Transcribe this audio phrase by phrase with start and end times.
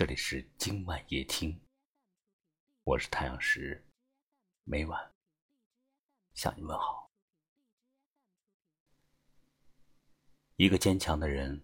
[0.00, 1.60] 这里是今晚夜听，
[2.84, 3.86] 我是太阳石，
[4.64, 5.12] 每晚
[6.32, 7.12] 向你问好。
[10.56, 11.62] 一个坚强的人，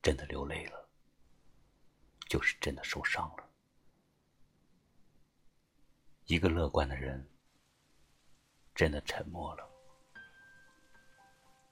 [0.00, 0.88] 真的流泪了，
[2.26, 3.44] 就是真的受伤了；
[6.24, 7.22] 一个乐观的人，
[8.74, 9.70] 真的沉默了，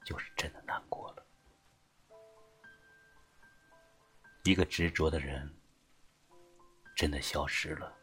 [0.05, 1.27] 就是真的难过了。
[4.45, 5.49] 一个执着的人，
[6.97, 7.97] 真的消失了，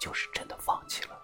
[0.00, 1.16] 就是真的放弃了。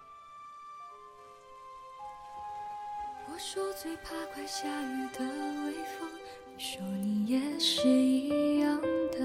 [3.27, 5.19] 我说最怕快下雨的
[5.65, 6.09] 微风，
[6.55, 9.19] 你说你也是一样的。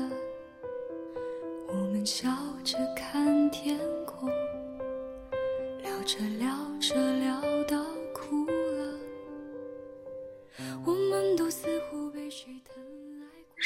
[1.68, 2.28] 我们笑
[2.64, 4.28] 着看天空，
[5.82, 7.95] 聊着聊着聊到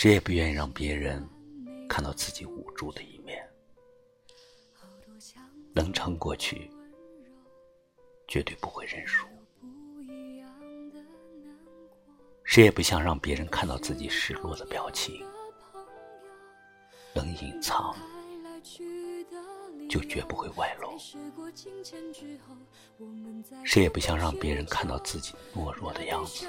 [0.00, 1.22] 谁也不愿意让别人
[1.86, 3.46] 看到自己无助的一面，
[5.74, 6.70] 能撑过去，
[8.26, 9.26] 绝对不会认输。
[12.44, 15.22] 谁也不想让别人看到自己失落的表情，
[17.14, 17.94] 能隐藏，
[19.86, 20.96] 就绝不会外露。
[23.66, 26.46] 谁也不想让别人看到自己懦弱的样子。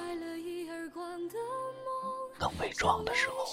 [2.41, 3.45] 能伪装的时候，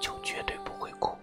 [0.00, 1.16] 就绝对不会哭。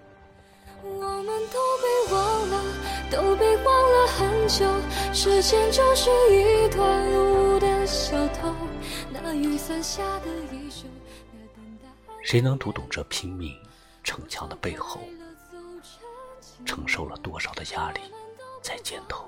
[0.81, 2.63] 我们都被忘了，
[3.11, 4.65] 都被忘了很久。
[5.13, 8.55] 时间就是一团雾的小偷。
[9.11, 10.87] 那雨伞下的衣袖，
[12.23, 13.53] 谁能读懂这拼命
[14.01, 15.01] 逞强的背后，
[16.65, 17.99] 承受了多少的压力
[18.61, 19.27] 在肩头？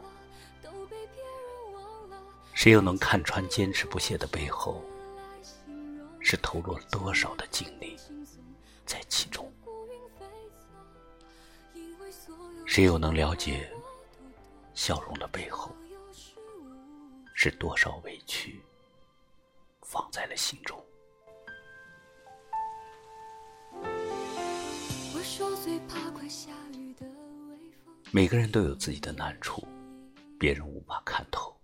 [2.54, 4.82] 谁又能看穿坚持不懈的背后？
[6.30, 7.96] 是投入了多少的精力
[8.86, 9.50] 在其中？
[12.66, 13.72] 谁又能了解
[14.74, 15.74] 笑容的背后
[17.34, 18.62] 是多少委屈
[19.84, 20.84] 放在了心中？
[28.12, 29.66] 每个人都有自己的难处，
[30.38, 31.58] 别人无法看透，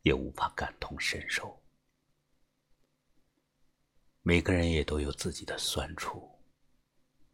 [0.00, 1.59] 也无法感同身受。
[4.22, 6.38] 每个人也都有自己的酸楚，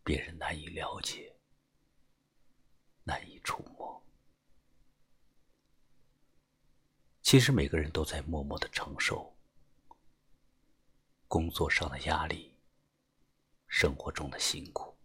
[0.05, 1.35] 别人难以了解，
[3.03, 4.01] 难以触摸。
[7.23, 9.37] 其实每个人都在默默的承受
[11.27, 12.55] 工作上的压力，
[13.67, 14.97] 生活中的辛苦。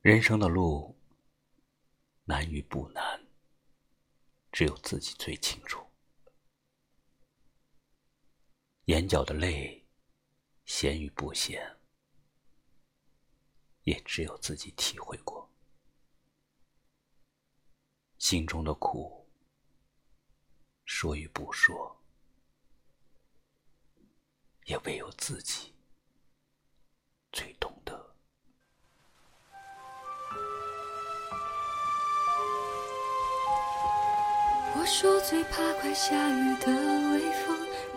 [0.00, 0.96] 人生的路
[2.24, 3.26] 难与不难，
[4.52, 5.84] 只有自己最清楚。
[8.86, 9.86] 眼角的泪，
[10.64, 11.78] 咸与不咸，
[13.82, 15.48] 也只有自己体会过；
[18.18, 19.28] 心中的苦，
[20.84, 22.02] 说与不说，
[24.64, 25.72] 也唯有自己
[27.30, 28.16] 最懂得。
[34.74, 36.66] 我说最怕快下雨的
[37.12, 37.60] 微风。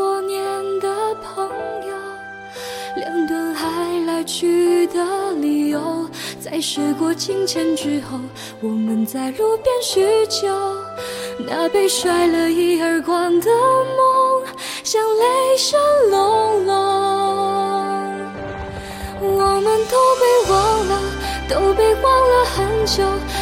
[0.00, 0.40] 多年
[0.80, 1.46] 的朋
[1.86, 1.94] 友，
[2.96, 6.08] 两段爱来去的理由，
[6.40, 8.18] 在时过境迁之后，
[8.62, 10.48] 我们在路边叙旧。
[11.46, 14.42] 那被甩了一耳光的梦，
[14.82, 15.78] 像雷声
[16.10, 16.74] 隆隆。
[19.20, 20.98] 我们都被忘了，
[21.46, 23.04] 都被忘了很久。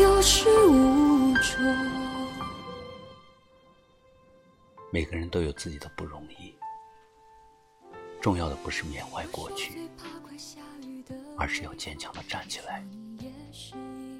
[0.00, 1.62] 有始无终。
[4.90, 6.54] 每个人都有自己的不容易，
[8.18, 9.90] 重要的不是缅怀过去，
[11.36, 12.82] 而是要坚强的站起来，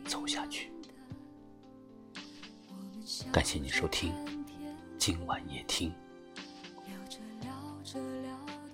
[0.04, 0.70] 走下去。
[3.32, 4.12] 感谢你收听
[4.98, 5.90] 今晚夜听，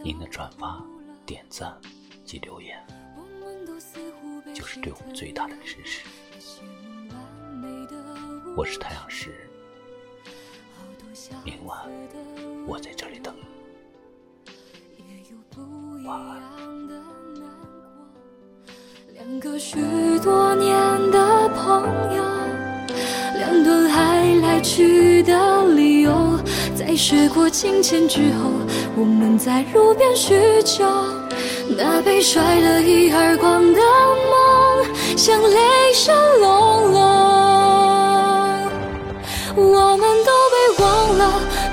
[0.03, 0.85] 您的转发、
[1.25, 1.81] 点赞
[2.25, 2.85] 及留言，
[4.53, 6.05] 就是对我们最大的支持。
[8.57, 9.35] 我是太阳石，
[11.45, 11.79] 明晚
[12.67, 13.43] 我在这里等你。
[19.13, 19.77] 两个许
[20.21, 20.75] 多年
[21.11, 21.83] 的朋
[22.17, 22.25] 友，
[23.35, 26.41] 两段爱来去的理由，
[26.75, 28.51] 在时过境迁之后，
[28.97, 30.83] 我们在路边叙旧。
[31.77, 33.81] 那被甩了一耳光的
[34.31, 36.76] 梦，像雷声隆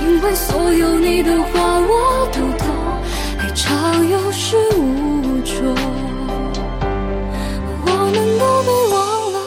[0.00, 2.66] 因为所有你的话我都懂。
[3.54, 5.74] 常有始无终，
[7.84, 9.38] 我们都被忘了，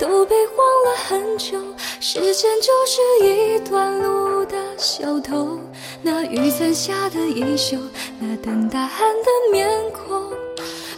[0.00, 1.58] 都被忘了很久。
[2.00, 5.58] 时间就是一段路的小偷，
[6.00, 7.76] 那雨伞下的衣袖，
[8.18, 10.32] 那等答案的面孔，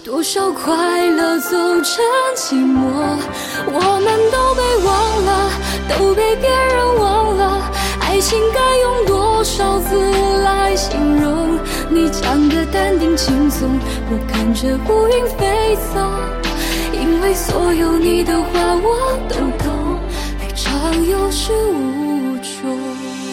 [0.05, 1.51] 多少快乐走
[1.83, 2.05] 成
[2.37, 2.79] 寂寞。
[3.67, 5.51] 我们都被忘了，
[5.89, 7.20] 都被别人忘，
[8.31, 9.97] 情该用多少字
[10.45, 11.59] 来形容？
[11.89, 13.69] 你讲的淡定轻松，
[14.09, 15.99] 我看着乌云飞走，
[16.93, 18.47] 因为所有你的话
[18.77, 19.35] 我都
[19.65, 19.99] 懂，
[20.39, 23.30] 爱常有始无终。